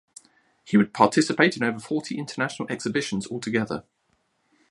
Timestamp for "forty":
1.77-2.17